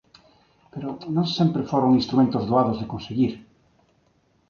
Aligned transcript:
Pero 0.73 0.89
non 1.15 1.25
sempre 1.37 1.67
foron 1.71 1.97
instrumentos 1.99 2.43
doados 2.49 2.77
de 2.81 2.89
conseguir. 2.93 3.33